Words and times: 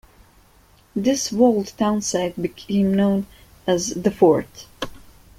This 0.95 1.31
walled 1.31 1.73
townsite 1.77 2.41
became 2.41 2.95
known 2.95 3.27
as 3.67 3.89
"the 3.89 4.09
Fort". 4.09 4.65